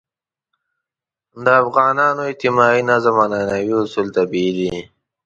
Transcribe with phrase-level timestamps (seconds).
[1.43, 4.71] د افغانانو اجتماعي نظم عنعنوي اصول طبیعي دي.